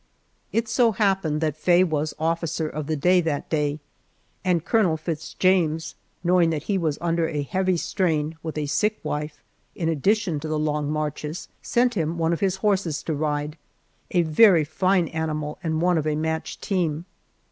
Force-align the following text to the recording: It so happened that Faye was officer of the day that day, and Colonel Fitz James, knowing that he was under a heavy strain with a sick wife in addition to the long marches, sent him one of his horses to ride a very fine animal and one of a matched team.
It 0.51 0.67
so 0.67 0.93
happened 0.93 1.41
that 1.41 1.55
Faye 1.55 1.83
was 1.83 2.15
officer 2.17 2.67
of 2.67 2.87
the 2.87 2.95
day 2.95 3.21
that 3.21 3.51
day, 3.51 3.79
and 4.43 4.65
Colonel 4.65 4.97
Fitz 4.97 5.35
James, 5.35 5.93
knowing 6.23 6.49
that 6.49 6.63
he 6.63 6.75
was 6.75 6.97
under 6.99 7.27
a 7.29 7.43
heavy 7.43 7.77
strain 7.77 8.35
with 8.41 8.57
a 8.57 8.65
sick 8.65 8.99
wife 9.03 9.43
in 9.75 9.89
addition 9.89 10.39
to 10.39 10.47
the 10.47 10.57
long 10.57 10.91
marches, 10.91 11.49
sent 11.61 11.93
him 11.93 12.17
one 12.17 12.33
of 12.33 12.39
his 12.39 12.55
horses 12.55 13.03
to 13.03 13.13
ride 13.13 13.59
a 14.09 14.23
very 14.23 14.63
fine 14.63 15.07
animal 15.09 15.59
and 15.63 15.83
one 15.83 15.99
of 15.99 16.07
a 16.07 16.15
matched 16.15 16.63
team. 16.63 17.05